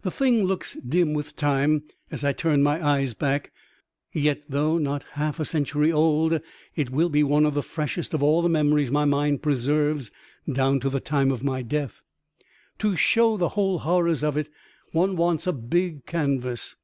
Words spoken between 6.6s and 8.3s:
it will be one of the freshest of